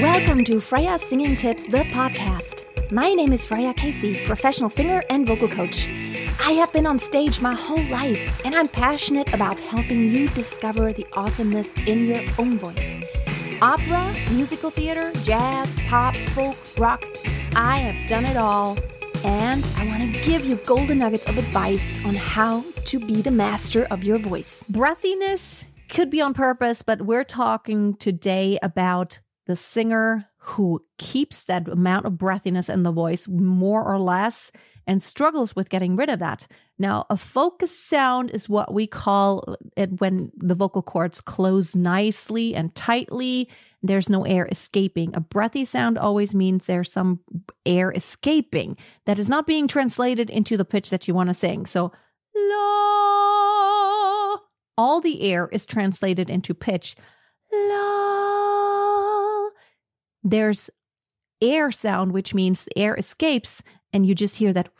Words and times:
Welcome 0.00 0.44
to 0.44 0.60
Freya 0.60 0.96
Singing 0.96 1.34
Tips, 1.34 1.64
the 1.64 1.78
podcast. 1.90 2.64
My 2.92 3.12
name 3.14 3.32
is 3.32 3.44
Freya 3.44 3.74
Casey, 3.74 4.24
professional 4.26 4.70
singer 4.70 5.02
and 5.10 5.26
vocal 5.26 5.48
coach. 5.48 5.88
I 6.38 6.52
have 6.52 6.72
been 6.72 6.86
on 6.86 7.00
stage 7.00 7.40
my 7.40 7.52
whole 7.52 7.84
life, 7.88 8.40
and 8.44 8.54
I'm 8.54 8.68
passionate 8.68 9.34
about 9.34 9.58
helping 9.58 10.04
you 10.04 10.28
discover 10.28 10.92
the 10.92 11.04
awesomeness 11.14 11.74
in 11.78 12.06
your 12.06 12.22
own 12.38 12.60
voice. 12.60 13.04
Opera, 13.60 14.14
musical 14.30 14.70
theater, 14.70 15.10
jazz, 15.24 15.74
pop, 15.88 16.14
folk, 16.28 16.56
rock. 16.78 17.04
I 17.56 17.78
have 17.78 18.08
done 18.08 18.24
it 18.24 18.36
all, 18.36 18.78
and 19.24 19.66
I 19.76 19.84
want 19.84 20.14
to 20.14 20.20
give 20.20 20.46
you 20.46 20.60
golden 20.64 20.98
nuggets 20.98 21.26
of 21.26 21.38
advice 21.38 21.98
on 22.04 22.14
how 22.14 22.64
to 22.84 23.00
be 23.00 23.20
the 23.20 23.32
master 23.32 23.84
of 23.86 24.04
your 24.04 24.18
voice. 24.18 24.62
Breathiness 24.70 25.66
could 25.88 26.08
be 26.08 26.20
on 26.20 26.34
purpose, 26.34 26.82
but 26.82 27.02
we're 27.02 27.24
talking 27.24 27.94
today 27.94 28.60
about 28.62 29.18
the 29.48 29.56
singer 29.56 30.28
who 30.36 30.84
keeps 30.98 31.42
that 31.44 31.66
amount 31.68 32.06
of 32.06 32.12
breathiness 32.12 32.72
in 32.72 32.84
the 32.84 32.92
voice 32.92 33.26
more 33.26 33.82
or 33.82 33.98
less 33.98 34.52
and 34.86 35.02
struggles 35.02 35.56
with 35.56 35.70
getting 35.70 35.96
rid 35.96 36.08
of 36.08 36.18
that. 36.20 36.46
Now, 36.78 37.06
a 37.10 37.16
focused 37.16 37.88
sound 37.88 38.30
is 38.30 38.48
what 38.48 38.72
we 38.72 38.86
call 38.86 39.56
it 39.76 40.00
when 40.00 40.30
the 40.36 40.54
vocal 40.54 40.82
cords 40.82 41.20
close 41.20 41.74
nicely 41.74 42.54
and 42.54 42.74
tightly. 42.74 43.48
There's 43.82 44.10
no 44.10 44.24
air 44.24 44.46
escaping. 44.50 45.14
A 45.14 45.20
breathy 45.20 45.64
sound 45.64 45.98
always 45.98 46.34
means 46.34 46.66
there's 46.66 46.92
some 46.92 47.20
air 47.66 47.90
escaping 47.90 48.76
that 49.06 49.18
is 49.18 49.28
not 49.28 49.46
being 49.46 49.66
translated 49.66 50.30
into 50.30 50.56
the 50.56 50.64
pitch 50.64 50.90
that 50.90 51.08
you 51.08 51.14
want 51.14 51.28
to 51.28 51.34
sing. 51.34 51.64
So, 51.66 51.92
la, 52.34 52.76
all 54.76 55.00
the 55.00 55.22
air 55.22 55.48
is 55.52 55.64
translated 55.64 56.28
into 56.30 56.54
pitch. 56.54 56.96
La. 57.52 58.17
There's 60.22 60.70
air 61.40 61.70
sound, 61.70 62.12
which 62.12 62.34
means 62.34 62.64
the 62.64 62.78
air 62.78 62.94
escapes, 62.96 63.62
and 63.92 64.06
you 64.06 64.14
just 64.14 64.36
hear 64.36 64.52
that 64.52 64.70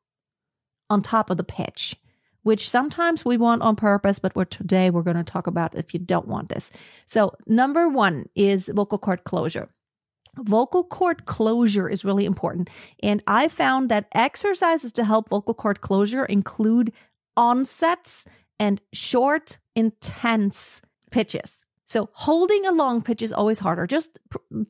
on 0.90 1.02
top 1.02 1.30
of 1.30 1.36
the 1.36 1.44
pitch, 1.44 1.96
which 2.42 2.68
sometimes 2.68 3.24
we 3.24 3.36
want 3.36 3.62
on 3.62 3.76
purpose, 3.76 4.18
but 4.18 4.34
we're, 4.34 4.44
today 4.44 4.90
we're 4.90 5.02
going 5.02 5.16
to 5.16 5.24
talk 5.24 5.46
about 5.46 5.74
if 5.74 5.92
you 5.92 6.00
don't 6.00 6.28
want 6.28 6.48
this. 6.48 6.70
So, 7.06 7.34
number 7.46 7.88
one 7.88 8.26
is 8.34 8.70
vocal 8.74 8.98
cord 8.98 9.24
closure. 9.24 9.68
Vocal 10.36 10.84
cord 10.84 11.26
closure 11.26 11.88
is 11.88 12.04
really 12.04 12.24
important. 12.24 12.70
And 13.02 13.22
I 13.26 13.48
found 13.48 13.88
that 13.90 14.06
exercises 14.12 14.92
to 14.92 15.04
help 15.04 15.28
vocal 15.28 15.54
cord 15.54 15.80
closure 15.80 16.24
include 16.24 16.92
onsets 17.36 18.26
and 18.58 18.80
short, 18.92 19.58
intense 19.74 20.82
pitches. 21.10 21.66
So, 21.90 22.08
holding 22.12 22.66
a 22.66 22.72
long 22.72 23.02
pitch 23.02 23.20
is 23.20 23.32
always 23.32 23.58
harder. 23.58 23.86
Just 23.86 24.18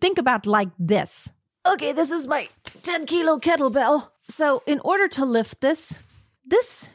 think 0.01 0.17
about 0.17 0.47
like 0.47 0.71
this. 0.79 1.29
Okay, 1.67 1.93
this 1.93 2.11
is 2.11 2.27
my 2.27 2.49
10 2.83 3.05
kilo 3.05 3.39
kettlebell. 3.39 4.09
So, 4.29 4.63
in 4.67 4.81
order 4.81 5.07
to 5.09 5.27
lift 5.27 5.61
this, 5.61 5.98
this 6.47 6.91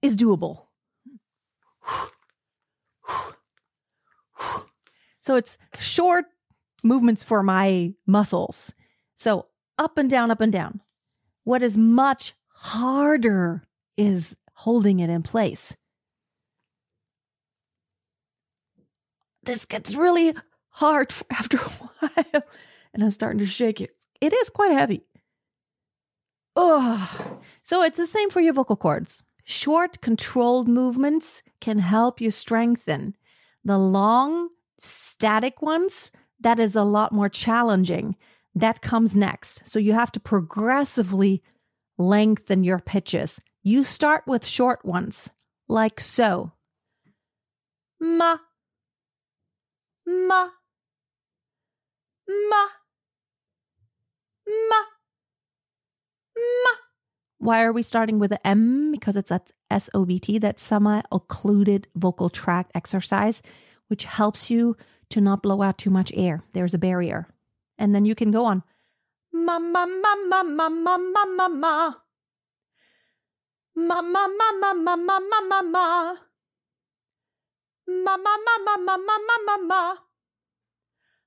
is 0.00 0.16
doable. 0.16 0.62
So 5.22 5.36
it's 5.36 5.56
short 5.78 6.24
movements 6.82 7.22
for 7.22 7.42
my 7.42 7.94
muscles. 8.06 8.74
So 9.14 9.46
up 9.78 9.96
and 9.96 10.10
down, 10.10 10.30
up 10.32 10.40
and 10.40 10.52
down. 10.52 10.80
What 11.44 11.62
is 11.62 11.78
much 11.78 12.34
harder 12.48 13.62
is 13.96 14.36
holding 14.54 14.98
it 14.98 15.10
in 15.10 15.22
place. 15.22 15.76
This 19.44 19.64
gets 19.64 19.94
really 19.94 20.34
hard 20.70 21.12
after 21.30 21.58
a 21.58 21.60
while, 22.00 22.42
and 22.94 23.02
I'm 23.02 23.10
starting 23.10 23.38
to 23.38 23.46
shake 23.46 23.80
it. 23.80 23.96
It 24.20 24.32
is 24.32 24.50
quite 24.50 24.72
heavy. 24.72 25.04
Oh, 26.54 27.40
so 27.62 27.82
it's 27.82 27.96
the 27.96 28.06
same 28.06 28.30
for 28.30 28.40
your 28.40 28.52
vocal 28.52 28.76
cords. 28.76 29.24
Short, 29.44 30.00
controlled 30.00 30.68
movements 30.68 31.42
can 31.60 31.78
help 31.78 32.20
you 32.20 32.30
strengthen. 32.30 33.16
The 33.64 33.78
long, 33.78 34.50
static 34.78 35.62
ones, 35.62 36.12
that 36.40 36.60
is 36.60 36.76
a 36.76 36.82
lot 36.82 37.12
more 37.12 37.28
challenging. 37.28 38.16
That 38.54 38.82
comes 38.82 39.16
next. 39.16 39.66
So 39.66 39.78
you 39.78 39.94
have 39.94 40.12
to 40.12 40.20
progressively 40.20 41.42
lengthen 41.98 42.64
your 42.64 42.78
pitches. 42.78 43.40
You 43.62 43.82
start 43.82 44.24
with 44.26 44.44
short 44.44 44.84
ones, 44.84 45.30
like 45.68 46.00
so. 46.00 46.52
Ma, 48.00 48.38
ma, 50.06 50.50
ma, 52.28 52.64
ma. 54.46 54.80
ma 56.36 56.72
Why 57.38 57.62
are 57.62 57.72
we 57.72 57.82
starting 57.82 58.18
with 58.18 58.32
an 58.32 58.38
M? 58.44 58.92
Because 58.92 59.16
it's 59.16 59.30
that 59.30 59.52
SOVT, 59.70 60.40
that 60.40 60.60
semi 60.60 61.02
occluded 61.10 61.88
vocal 61.96 62.30
tract 62.30 62.72
exercise, 62.74 63.42
which 63.88 64.04
helps 64.04 64.50
you 64.50 64.76
to 65.10 65.20
not 65.20 65.42
blow 65.42 65.62
out 65.62 65.78
too 65.78 65.90
much 65.90 66.12
air. 66.14 66.42
There's 66.52 66.74
a 66.74 66.78
barrier. 66.78 67.26
And 67.78 67.94
then 67.94 68.04
you 68.04 68.14
can 68.14 68.30
go 68.30 68.44
on. 68.44 68.62
Ma 69.32 69.58
ma 69.58 69.86
ma 69.86 70.14
ma 70.14 70.42
ma 70.42 70.68
ma 70.68 70.96
ma 70.98 71.24
ma 71.24 71.48
ma. 71.48 71.94
Ma 73.74 74.02
ma 74.02 74.26
ma 74.28 74.52
ma 74.52 74.72
ma 74.74 74.96
ma 74.96 75.18
ma 75.18 75.62
ma 75.62 76.16
Ma 77.92 78.16
ma 78.16 78.36
ma 78.46 78.54
ma 78.64 78.76
ma 78.76 78.96
ma 78.96 79.16
ma 79.28 79.36
ma 79.46 79.56
ma 79.58 79.82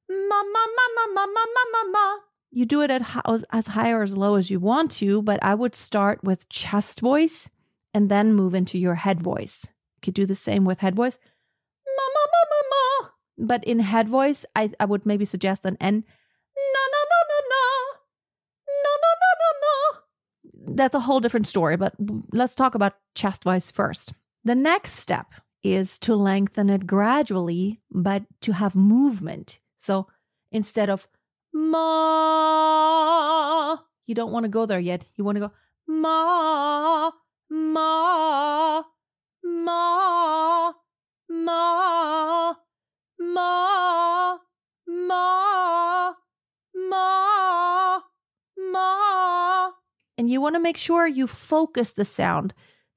ma 0.10 0.42
ma 0.54 0.86
ma 0.96 1.06
ma 1.14 1.26
ma 1.28 1.46
ma 1.46 1.64
ma 1.74 1.84
ma. 1.92 2.18
You 2.52 2.66
do 2.66 2.82
it 2.82 2.90
at 2.90 3.04
as 3.52 3.68
high 3.68 3.92
or 3.92 4.02
as 4.02 4.18
low 4.18 4.36
as 4.36 4.50
you 4.50 4.60
want 4.60 4.90
to, 4.92 5.22
but 5.22 5.44
I 5.44 5.54
would 5.54 5.76
start 5.76 6.24
with 6.24 6.50
chest 6.50 7.02
voice 7.02 7.50
and 7.94 8.10
then 8.10 8.34
move 8.34 8.56
into 8.56 8.80
your 8.80 8.96
head 8.96 9.22
voice. 9.22 9.68
You 9.68 10.00
could 10.02 10.14
do 10.16 10.26
the 10.26 10.36
same 10.36 10.66
with 10.66 10.80
head 10.80 10.96
voice. 10.96 11.20
Ma 11.86 12.06
ma 12.16 12.24
ma 12.34 12.42
ma 12.52 12.62
ma. 12.72 13.10
But 13.38 13.64
in 13.64 13.80
head 13.80 14.10
voice, 14.10 14.46
I, 14.56 14.72
I 14.80 14.86
would 14.86 15.06
maybe 15.06 15.26
suggest 15.26 15.66
an 15.66 15.78
N. 15.80 16.04
Na, 16.58 16.84
na, 16.94 17.02
na, 17.12 17.20
na, 17.30 17.40
na. 17.52 17.64
Na, 18.84 18.92
na, 19.04 19.12
na, 19.22 19.32
na, 19.42 19.50
na. 19.64 20.76
That's 20.76 20.96
a 20.96 21.02
whole 21.02 21.20
different 21.20 21.48
story, 21.48 21.78
but 21.78 21.94
let's 22.32 22.56
talk 22.56 22.74
about 22.74 22.96
chest 23.14 23.44
voice 23.44 23.70
first. 23.70 24.14
The 24.44 24.56
next 24.56 24.94
step 24.94 25.28
is 25.66 25.98
to 25.98 26.16
lengthen 26.16 26.70
it 26.70 26.86
gradually, 26.86 27.82
but 27.90 28.24
to 28.40 28.54
have 28.54 28.76
movement. 28.76 29.60
So 29.78 30.08
instead 30.52 30.92
of 30.92 31.08
Ma. 31.54 32.86
You 34.06 34.14
don't 34.14 34.32
want 34.32 34.44
to 34.44 34.50
go 34.50 34.68
there 34.68 34.80
yet. 34.80 35.08
You 35.16 35.24
want 35.24 35.38
to 35.38 35.40
go 35.40 35.52
Ma, 35.88 37.10
Ma, 37.50 38.84
Ma, 39.44 40.74
Ma, 41.30 41.94
Ma, 43.20 44.38
Ma, 44.88 46.14
Ma, 46.76 48.00
Ma. 48.58 49.72
And 50.18 50.30
you 50.30 50.40
want 50.42 50.56
to 50.56 50.60
make 50.60 50.78
sure 50.78 51.08
you 51.08 51.26
focus 51.26 51.92
the 51.92 52.06
sound. 52.06 52.54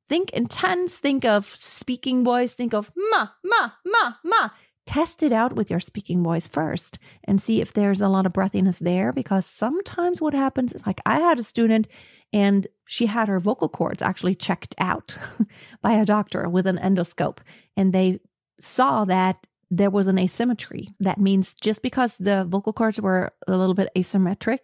Think 0.09 0.31
intense, 0.31 0.99
think 0.99 1.25
of 1.25 1.47
speaking 1.47 2.25
voice, 2.25 2.55
think 2.55 2.73
of 2.73 2.91
ma, 2.97 3.29
ma, 3.45 3.71
ma, 3.85 4.13
ma. 4.25 4.51
Test 4.87 5.23
it 5.23 5.35
out 5.35 5.55
with 5.55 5.71
your 5.71 5.81
speaking 5.81 6.25
voice 6.25 6.49
first 6.49 6.99
and 7.25 7.43
see 7.43 7.61
if 7.61 7.75
there's 7.75 8.01
a 8.01 8.09
lot 8.09 8.25
of 8.25 8.33
breathiness 8.33 8.79
there 8.79 9.13
because 9.13 9.45
sometimes 9.45 10.23
what 10.23 10.33
happens 10.33 10.73
is 10.73 10.87
like 10.87 11.01
I 11.05 11.21
had 11.21 11.39
a 11.39 11.43
student 11.43 11.89
and 12.33 12.67
she 12.87 13.05
had 13.05 13.29
her 13.29 13.39
vocal 13.39 13.69
cords 13.69 14.01
actually 14.01 14.35
checked 14.35 14.75
out 14.79 15.19
by 15.83 15.93
a 15.93 16.07
doctor 16.07 16.49
with 16.49 16.67
an 16.67 16.79
endoscope 16.79 17.41
and 17.77 17.93
they 17.93 18.19
saw 18.59 19.05
that 19.05 19.47
there 19.71 19.91
was 19.91 20.07
an 20.07 20.19
asymmetry. 20.19 20.89
That 21.01 21.21
means 21.21 21.53
just 21.53 21.83
because 21.83 22.17
the 22.17 22.47
vocal 22.47 22.73
cords 22.73 22.99
were 22.99 23.31
a 23.47 23.55
little 23.55 23.75
bit 23.75 23.91
asymmetric 23.95 24.61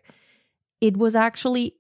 it 0.85 0.99
was 0.99 1.17
actually 1.17 1.76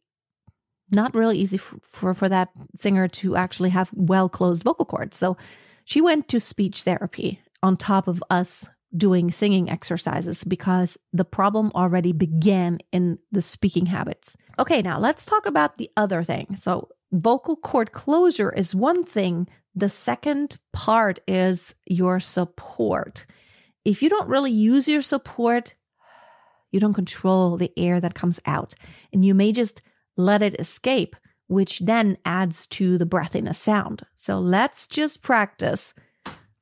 not 0.90 1.14
really 1.14 1.38
easy 1.38 1.56
for, 1.56 1.78
for, 1.82 2.14
for 2.14 2.28
that 2.28 2.50
singer 2.76 3.08
to 3.08 3.36
actually 3.36 3.70
have 3.70 3.90
well 3.94 4.28
closed 4.28 4.62
vocal 4.62 4.84
cords 4.84 5.16
so 5.16 5.36
she 5.84 6.00
went 6.00 6.28
to 6.28 6.40
speech 6.40 6.82
therapy 6.82 7.40
on 7.62 7.76
top 7.76 8.08
of 8.08 8.22
us 8.30 8.68
doing 8.96 9.30
singing 9.30 9.68
exercises 9.68 10.44
because 10.44 10.96
the 11.12 11.24
problem 11.24 11.70
already 11.74 12.12
began 12.12 12.78
in 12.92 13.18
the 13.32 13.42
speaking 13.42 13.86
habits. 13.86 14.36
Okay, 14.58 14.82
now 14.82 14.98
let's 14.98 15.26
talk 15.26 15.46
about 15.46 15.76
the 15.76 15.90
other 15.96 16.22
thing. 16.22 16.56
So, 16.56 16.88
vocal 17.12 17.56
cord 17.56 17.92
closure 17.92 18.52
is 18.52 18.74
one 18.74 19.04
thing. 19.04 19.48
The 19.74 19.88
second 19.88 20.58
part 20.72 21.18
is 21.26 21.74
your 21.86 22.20
support. 22.20 23.26
If 23.84 24.02
you 24.02 24.08
don't 24.08 24.28
really 24.28 24.52
use 24.52 24.86
your 24.88 25.02
support, 25.02 25.74
you 26.70 26.80
don't 26.80 26.94
control 26.94 27.56
the 27.56 27.72
air 27.76 28.00
that 28.00 28.14
comes 28.14 28.40
out, 28.46 28.74
and 29.12 29.24
you 29.24 29.34
may 29.34 29.52
just 29.52 29.82
let 30.16 30.42
it 30.42 30.58
escape, 30.58 31.16
which 31.46 31.80
then 31.80 32.18
adds 32.24 32.66
to 32.68 32.98
the 32.98 33.06
breathiness 33.06 33.56
sound. 33.56 34.02
So, 34.16 34.38
let's 34.38 34.88
just 34.88 35.22
practice 35.22 35.94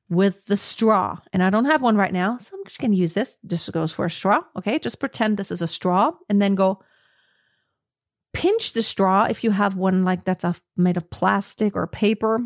with 0.09 0.45
the 0.45 0.57
straw. 0.57 1.17
And 1.31 1.43
I 1.43 1.49
don't 1.49 1.65
have 1.65 1.81
one 1.81 1.97
right 1.97 2.13
now, 2.13 2.37
so 2.37 2.55
I'm 2.55 2.63
just 2.65 2.79
going 2.79 2.91
to 2.91 2.97
use 2.97 3.13
this. 3.13 3.37
This 3.43 3.69
goes 3.69 3.91
for 3.91 4.05
a 4.05 4.11
straw. 4.11 4.41
Okay. 4.57 4.79
Just 4.79 4.99
pretend 4.99 5.37
this 5.37 5.51
is 5.51 5.61
a 5.61 5.67
straw 5.67 6.11
and 6.29 6.41
then 6.41 6.55
go 6.55 6.83
pinch 8.33 8.73
the 8.73 8.83
straw 8.83 9.25
if 9.25 9.43
you 9.43 9.51
have 9.51 9.75
one 9.75 10.03
like 10.03 10.23
that's 10.23 10.45
made 10.77 10.97
of 10.97 11.09
plastic 11.09 11.75
or 11.75 11.87
paper. 11.87 12.41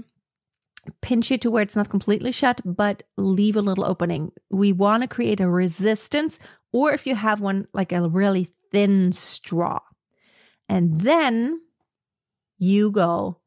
Pinch 1.01 1.31
it 1.31 1.42
to 1.42 1.51
where 1.51 1.63
it's 1.63 1.75
not 1.75 1.89
completely 1.89 2.31
shut, 2.31 2.62
but 2.63 3.03
leave 3.18 3.57
a 3.57 3.62
little 3.62 3.86
opening. 3.86 4.31
We 4.50 4.71
want 4.71 5.03
to 5.03 5.07
create 5.07 5.42
a 5.42 5.50
resistance, 5.50 6.39
or 6.71 6.94
if 6.94 7.06
you 7.06 7.13
have 7.13 7.42
one 7.42 7.68
like 7.74 7.92
a 7.92 8.07
really 8.07 8.48
thin 8.71 9.12
straw. 9.12 9.80
And 10.69 11.02
then 11.02 11.62
you 12.58 12.92
go 12.92 13.40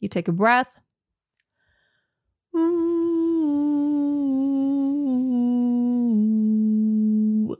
You 0.00 0.08
take 0.08 0.28
a 0.28 0.32
breath. 0.32 0.78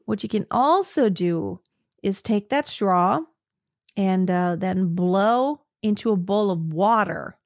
What 0.06 0.22
you 0.22 0.28
can 0.28 0.46
also 0.50 1.08
do 1.10 1.60
is 2.02 2.22
take 2.22 2.48
that 2.48 2.66
straw 2.66 3.20
and 3.96 4.30
uh, 4.30 4.56
then 4.56 4.94
blow 4.94 5.60
into 5.82 6.10
a 6.10 6.16
bowl 6.16 6.50
of 6.50 6.72
water. 6.72 7.36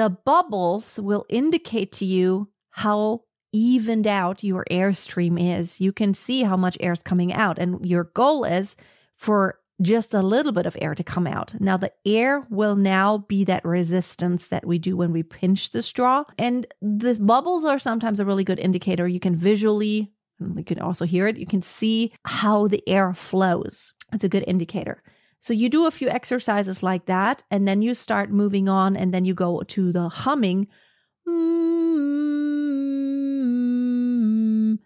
The 0.00 0.08
bubbles 0.08 0.98
will 0.98 1.26
indicate 1.28 1.92
to 1.92 2.06
you 2.06 2.48
how 2.70 3.24
evened 3.52 4.06
out 4.06 4.42
your 4.42 4.64
airstream 4.70 5.36
is. 5.38 5.78
You 5.78 5.92
can 5.92 6.14
see 6.14 6.42
how 6.42 6.56
much 6.56 6.78
air 6.80 6.92
is 6.92 7.02
coming 7.02 7.34
out, 7.34 7.58
and 7.58 7.84
your 7.84 8.04
goal 8.04 8.44
is 8.44 8.76
for 9.14 9.58
just 9.82 10.14
a 10.14 10.22
little 10.22 10.52
bit 10.52 10.64
of 10.64 10.74
air 10.80 10.94
to 10.94 11.04
come 11.04 11.26
out. 11.26 11.52
Now, 11.60 11.76
the 11.76 11.92
air 12.06 12.46
will 12.48 12.76
now 12.76 13.18
be 13.18 13.44
that 13.44 13.62
resistance 13.62 14.48
that 14.48 14.66
we 14.66 14.78
do 14.78 14.96
when 14.96 15.12
we 15.12 15.22
pinch 15.22 15.70
the 15.70 15.82
straw. 15.82 16.24
And 16.38 16.66
the 16.80 17.18
bubbles 17.20 17.66
are 17.66 17.78
sometimes 17.78 18.20
a 18.20 18.24
really 18.24 18.44
good 18.44 18.58
indicator. 18.58 19.06
You 19.06 19.20
can 19.20 19.36
visually, 19.36 20.14
you 20.56 20.64
can 20.64 20.80
also 20.80 21.04
hear 21.04 21.28
it, 21.28 21.36
you 21.36 21.46
can 21.46 21.60
see 21.60 22.14
how 22.24 22.68
the 22.68 22.82
air 22.88 23.12
flows. 23.12 23.92
It's 24.14 24.24
a 24.24 24.30
good 24.30 24.44
indicator. 24.46 25.02
So 25.40 25.54
you 25.54 25.68
do 25.70 25.86
a 25.86 25.90
few 25.90 26.08
exercises 26.08 26.82
like 26.82 27.06
that, 27.06 27.42
and 27.50 27.66
then 27.66 27.80
you 27.82 27.94
start 27.94 28.30
moving 28.30 28.68
on, 28.68 28.96
and 28.96 29.12
then 29.12 29.24
you 29.24 29.34
go 29.34 29.62
to 29.62 29.90
the 29.90 30.08
humming. 30.08 30.68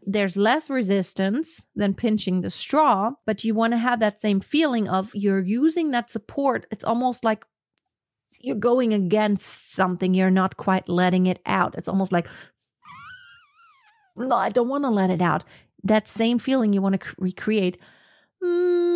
There's 0.06 0.37
less 0.37 0.71
resistance 0.71 1.67
than 1.75 1.95
pinching 1.95 2.41
the 2.41 2.51
straw, 2.51 3.12
but 3.27 3.43
you 3.43 3.53
want 3.53 3.73
to 3.73 3.79
have 3.79 3.99
that 3.99 4.21
same 4.21 4.39
feeling 4.39 4.89
of 4.89 5.11
you're 5.15 5.43
using 5.43 5.91
that 5.91 6.09
support. 6.09 6.67
It's 6.71 6.85
almost 6.85 7.25
like 7.25 7.45
you're 8.39 8.55
going 8.55 8.95
against 8.95 9.75
something, 9.75 10.15
you're 10.15 10.31
not 10.31 10.56
quite 10.56 10.89
letting 10.89 11.27
it 11.27 11.41
out. 11.47 11.75
It's 11.77 11.89
almost 11.89 12.12
like, 12.12 12.29
no, 14.17 14.37
I 14.37 14.51
don't 14.51 14.69
want 14.69 14.85
to 14.85 14.91
let 14.91 15.11
it 15.11 15.21
out. 15.21 15.45
That 15.83 16.06
same 16.06 16.39
feeling 16.39 16.73
you 16.73 16.81
want 16.81 17.01
to 17.01 17.15
recreate. 17.19 17.79
Mm-hmm. 18.44 18.94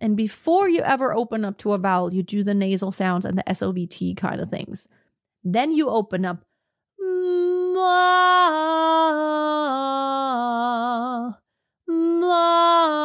And 0.00 0.16
before 0.16 0.68
you 0.68 0.82
ever 0.82 1.14
open 1.14 1.44
up 1.44 1.58
to 1.58 1.72
a 1.72 1.78
vowel, 1.78 2.14
you 2.14 2.22
do 2.22 2.42
the 2.42 2.54
nasal 2.54 2.92
sounds 2.92 3.24
and 3.24 3.38
the 3.38 3.44
SOVT 3.44 4.16
kind 4.16 4.40
of 4.40 4.50
things. 4.50 4.88
Then 5.42 5.72
you 5.72 5.88
open 5.88 6.24
up. 6.24 6.42
Ma, 6.98 8.50
ma, 11.88 12.95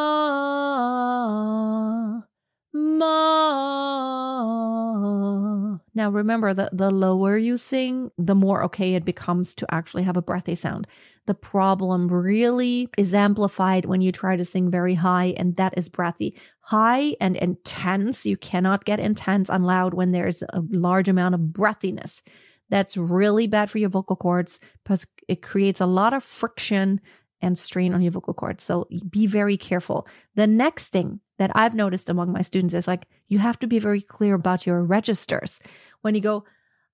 Now 5.94 6.10
remember 6.10 6.54
that 6.54 6.76
the 6.76 6.90
lower 6.90 7.36
you 7.36 7.56
sing, 7.56 8.10
the 8.16 8.34
more 8.34 8.64
okay 8.64 8.94
it 8.94 9.04
becomes 9.04 9.54
to 9.56 9.74
actually 9.74 10.04
have 10.04 10.16
a 10.16 10.22
breathy 10.22 10.54
sound. 10.54 10.86
The 11.26 11.34
problem 11.34 12.08
really 12.08 12.88
is 12.96 13.14
amplified 13.14 13.84
when 13.84 14.00
you 14.00 14.10
try 14.10 14.36
to 14.36 14.44
sing 14.44 14.70
very 14.70 14.94
high, 14.94 15.34
and 15.36 15.54
that 15.56 15.74
is 15.76 15.88
breathy. 15.88 16.36
High 16.62 17.14
and 17.20 17.36
intense, 17.36 18.26
you 18.26 18.36
cannot 18.36 18.84
get 18.84 19.00
intense 19.00 19.48
and 19.48 19.66
loud 19.66 19.94
when 19.94 20.12
there's 20.12 20.42
a 20.42 20.62
large 20.70 21.08
amount 21.08 21.34
of 21.34 21.40
breathiness. 21.40 22.22
That's 22.70 22.96
really 22.96 23.46
bad 23.46 23.70
for 23.70 23.78
your 23.78 23.90
vocal 23.90 24.16
cords 24.16 24.58
because 24.82 25.06
it 25.28 25.42
creates 25.42 25.80
a 25.80 25.86
lot 25.86 26.14
of 26.14 26.24
friction 26.24 27.00
and 27.42 27.58
strain 27.58 27.92
on 27.92 28.00
your 28.00 28.12
vocal 28.12 28.34
cords. 28.34 28.64
So 28.64 28.88
be 29.10 29.26
very 29.26 29.56
careful. 29.56 30.06
The 30.36 30.46
next 30.46 30.88
thing 30.88 31.20
that 31.42 31.50
I've 31.56 31.74
noticed 31.74 32.08
among 32.08 32.30
my 32.30 32.40
students 32.40 32.72
is 32.72 32.86
like 32.86 33.08
you 33.26 33.40
have 33.40 33.58
to 33.58 33.66
be 33.66 33.80
very 33.80 34.00
clear 34.00 34.34
about 34.34 34.64
your 34.64 34.80
registers. 34.80 35.58
When 36.02 36.14
you 36.14 36.20
go, 36.20 36.44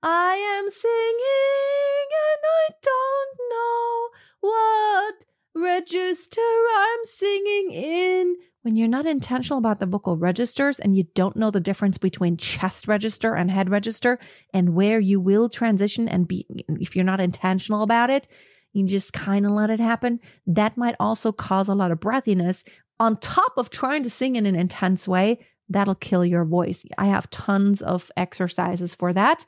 I 0.03 0.37
am 0.57 0.71
singing 0.71 2.09
and 2.25 2.43
I 2.57 2.69
don't 2.83 3.39
know 3.51 4.09
what 4.41 5.25
register 5.55 6.41
I'm 6.41 7.05
singing 7.05 7.73
in. 7.73 8.37
When 8.63 8.75
you're 8.75 8.89
not 8.89 9.05
intentional 9.05 9.59
about 9.59 9.81
the 9.81 9.87
vocal 9.87 10.17
registers 10.17 10.79
and 10.81 10.97
you 10.97 11.05
don't 11.15 11.37
know 11.37 11.51
the 11.51 11.61
difference 11.61 11.99
between 11.99 12.39
chest 12.39 12.89
register 12.89 13.35
and 13.35 13.51
head 13.51 13.69
register 13.69 14.19
and 14.55 14.75
where 14.75 14.99
you 14.99 15.21
will 15.21 15.51
transition 15.51 16.09
and 16.09 16.27
be, 16.27 16.47
if 16.71 16.97
you're 16.97 17.05
not 17.05 17.21
intentional 17.21 17.83
about 17.83 18.09
it, 18.09 18.27
you 18.73 18.87
just 18.87 19.13
kind 19.13 19.45
of 19.45 19.53
let 19.53 19.69
it 19.69 19.81
happen. 19.81 20.21
That 20.47 20.79
might 20.79 20.97
also 20.99 21.33
cause 21.33 21.69
a 21.69 21.75
lot 21.75 21.91
of 21.91 22.01
breathiness 22.01 22.65
on 23.01 23.17
top 23.19 23.53
of 23.57 23.71
trying 23.71 24.03
to 24.03 24.11
sing 24.11 24.37
in 24.37 24.47
an 24.47 24.55
intense 24.55 25.07
way 25.09 25.39
that'll 25.69 25.95
kill 25.95 26.25
your 26.25 26.45
voice. 26.45 26.85
I 26.97 27.07
have 27.07 27.29
tons 27.31 27.83
of 27.83 28.11
exercises 28.17 28.95
for 28.95 29.13
that. 29.13 29.45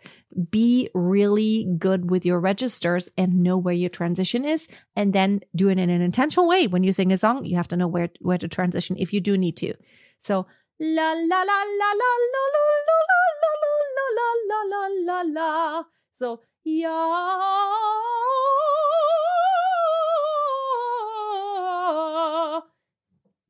Be 0.50 0.90
really 0.94 1.66
good 1.78 2.10
with 2.10 2.26
your 2.26 2.38
registers 2.38 3.08
and 3.16 3.42
know 3.42 3.56
where 3.56 3.74
your 3.74 3.88
transition 3.90 4.44
is 4.44 4.68
and 4.94 5.12
then 5.12 5.40
do 5.56 5.68
it 5.68 5.78
in 5.78 5.90
an 5.90 6.02
intentional 6.02 6.46
way. 6.46 6.66
When 6.66 6.84
you 6.84 6.92
sing 6.92 7.12
a 7.12 7.18
song, 7.18 7.44
you 7.44 7.56
have 7.56 7.68
to 7.68 7.76
know 7.76 7.88
where 7.88 8.10
where 8.20 8.38
to 8.38 8.48
transition 8.48 8.96
if 8.98 9.12
you 9.12 9.20
do 9.20 9.36
need 9.38 9.56
to. 9.58 9.74
So 10.18 10.46
la 10.78 11.12
la 11.12 11.42
la 11.42 11.60
la 11.80 11.90
la 12.00 12.12
la 12.32 12.42
la 12.54 12.64
la 12.86 13.00
la 13.00 13.20
la 13.20 14.26
la 14.48 14.60
la 14.70 14.86
la 15.06 15.22
la. 15.22 15.22
La. 15.22 15.84
So 16.12 16.40
yeah. 16.64 17.70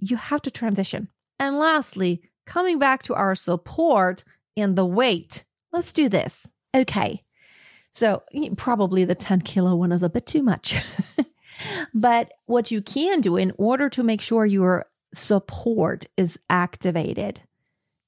You 0.00 0.16
have 0.16 0.42
to 0.42 0.50
transition. 0.50 1.08
And 1.38 1.58
lastly, 1.58 2.22
coming 2.46 2.78
back 2.78 3.02
to 3.04 3.14
our 3.14 3.34
support 3.34 4.24
and 4.56 4.76
the 4.76 4.86
weight, 4.86 5.44
let's 5.72 5.92
do 5.92 6.08
this. 6.08 6.46
Okay. 6.74 7.22
So 7.92 8.22
probably 8.56 9.04
the 9.04 9.14
10 9.14 9.40
kilo 9.42 9.74
one 9.74 9.92
is 9.92 10.02
a 10.02 10.08
bit 10.08 10.26
too 10.26 10.42
much. 10.42 10.80
but 11.94 12.32
what 12.46 12.70
you 12.70 12.82
can 12.82 13.20
do 13.20 13.36
in 13.36 13.52
order 13.56 13.88
to 13.90 14.02
make 14.02 14.20
sure 14.20 14.46
your 14.46 14.86
support 15.12 16.06
is 16.16 16.38
activated, 16.48 17.42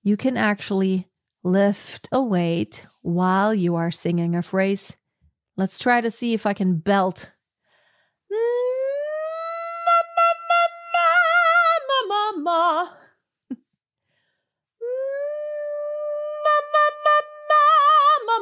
you 0.02 0.16
can 0.16 0.37
actually 0.37 1.08
lift 1.42 2.08
a 2.12 2.22
weight 2.22 2.87
while 3.02 3.52
you 3.52 3.75
are 3.75 3.90
singing 3.90 4.34
a 4.37 4.42
phrase. 4.42 4.96
Let's 5.56 5.78
try 5.78 6.00
to 6.00 6.11
see 6.11 6.32
if 6.32 6.46
I 6.46 6.54
can 6.54 6.76
belt. 6.76 7.28
Mama, 12.42 12.96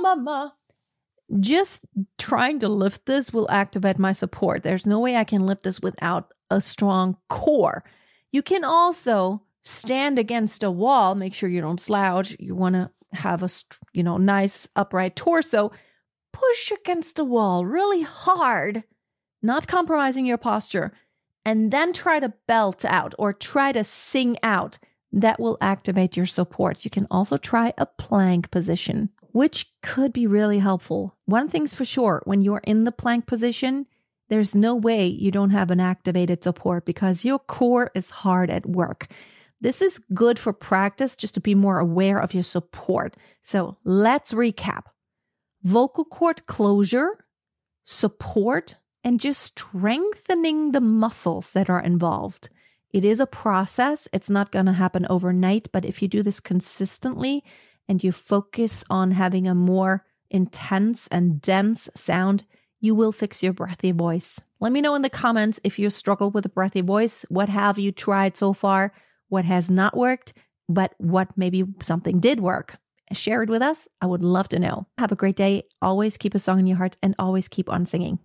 mama. 0.01 0.55
Just 1.39 1.85
trying 2.19 2.59
to 2.61 2.69
lift 2.69 3.07
this 3.07 3.33
will 3.33 3.51
activate 3.51 3.99
my 3.99 4.13
support. 4.13 4.63
There's 4.63 4.87
no 4.87 4.99
way 4.99 5.17
I 5.17 5.25
can 5.25 5.47
lift 5.47 5.65
this 5.65 5.81
without 5.81 6.33
a 6.51 6.61
strong 6.61 7.19
core. 7.29 7.85
You 8.33 8.43
can 8.43 8.65
also 8.65 9.43
stand 9.63 10.19
against 10.19 10.63
a 10.63 10.71
wall, 10.71 11.15
make 11.15 11.35
sure 11.35 11.49
you 11.49 11.61
don't 11.61 11.81
slouch. 11.81 12.35
You 12.41 12.55
want 12.55 12.75
to 12.75 12.91
have 13.13 13.43
a, 13.43 13.49
you 13.93 14.03
know, 14.03 14.17
nice 14.17 14.69
upright 14.75 15.15
torso. 15.15 15.71
Push 16.33 16.73
against 16.73 17.19
a 17.19 17.25
wall 17.25 17.67
really 17.67 18.03
hard, 18.03 18.85
not 19.43 19.69
compromising 19.69 20.27
your 20.27 20.39
posture, 20.39 20.93
and 21.45 21.71
then 21.71 21.93
try 21.93 22.21
to 22.21 22.35
belt 22.47 22.85
out 22.85 23.15
or 23.19 23.33
try 23.33 23.73
to 23.73 23.85
sing 23.85 24.37
out. 24.43 24.79
That 25.13 25.41
will 25.41 25.59
activate 25.61 26.17
your 26.17 26.27
support. 26.27 26.85
You 26.85 26.91
can 26.91 27.09
also 27.11 27.37
try 27.37 27.75
a 27.77 27.85
plank 27.85 28.53
position 28.53 29.11
which 29.33 29.67
could 29.83 30.13
be 30.13 30.27
really 30.27 30.59
helpful. 30.59 31.17
One 31.25 31.49
thing's 31.49 31.75
for 31.75 31.85
sure 31.85 32.23
when 32.25 32.43
you're 32.43 32.63
in 32.65 32.85
the 32.85 32.93
plank 32.93 33.27
position, 33.27 33.87
there's 34.29 34.55
no 34.55 34.75
way 34.75 35.07
you 35.07 35.31
don't 35.31 35.51
have 35.51 35.71
an 35.71 35.81
activated 35.81 36.43
support 36.43 36.85
because 36.85 37.25
your 37.25 37.39
core 37.39 37.91
is 37.95 38.11
hard 38.11 38.51
at 38.51 38.67
work. 38.67 39.09
This 39.61 39.83
is 39.83 40.01
good 40.15 40.39
for 40.39 40.53
practice 40.53 41.17
just 41.17 41.35
to 41.35 41.41
be 41.41 41.55
more 41.55 41.79
aware 41.79 42.19
of 42.19 42.33
your 42.33 42.43
support. 42.43 43.17
So 43.43 43.77
let's 43.85 44.33
recap 44.33 44.85
vocal 45.63 46.05
cord 46.05 46.47
closure, 46.47 47.25
support 47.85 48.77
and 49.03 49.21
just 49.21 49.41
strengthening 49.43 50.73
the 50.73 50.81
muscles 50.81 51.53
that 51.53 51.71
are 51.71 51.81
involved. 51.81 52.51
It 52.93 53.05
is 53.05 53.21
a 53.21 53.27
process. 53.27 54.09
It's 54.13 54.31
not 54.31 54.51
going 54.51 54.67
to 54.67 54.73
happen 54.73 55.07
overnight, 55.09 55.69
but 55.73 55.85
if 55.85 56.03
you 56.03 56.09
do 56.09 56.23
this 56.23 56.41
consistently 56.41 57.45
and 57.89 58.03
you 58.03 58.13
focus 58.13 58.85
on 58.91 59.13
having 59.13 59.47
a 59.47 59.55
more 59.55 60.05
intense 60.31 61.07
and 61.09 61.41
dense 61.41 61.89
sound, 61.95 62.45
you 62.81 62.95
will 62.95 63.13
fix 63.13 63.43
your 63.43 63.53
breathy 63.53 63.93
voice. 63.93 64.41
Let 64.59 64.73
me 64.73 64.81
know 64.81 64.95
in 64.95 65.03
the 65.03 65.11
comments 65.11 65.61
if 65.63 65.79
you 65.79 65.91
struggle 65.91 66.31
with 66.31 66.47
a 66.47 66.51
breathy 66.51 66.81
voice. 66.81 67.25
What 67.29 67.49
have 67.49 67.79
you 67.79 67.93
tried 67.93 68.37
so 68.37 68.53
far? 68.53 68.93
What 69.29 69.45
has 69.45 69.71
not 69.71 69.97
worked? 69.97 70.33
But 70.69 70.95
what 70.99 71.37
maybe 71.37 71.65
something 71.83 72.21
did 72.21 72.41
work? 72.41 72.77
Share 73.13 73.43
it 73.43 73.51
with 73.51 73.63
us. 73.63 73.89
I 74.01 74.07
would 74.07 74.23
love 74.23 74.49
to 74.51 74.59
know. 74.59 74.87
Have 74.99 75.11
a 75.11 75.17
great 75.17 75.37
day. 75.37 75.65
Always 75.83 76.17
keep 76.17 76.35
a 76.35 76.39
song 76.39 76.61
in 76.61 76.67
your 76.67 76.77
heart 76.77 76.97
and 77.03 77.15
always 77.19 77.49
keep 77.49 77.69
on 77.69 77.87
singing. 77.87 78.21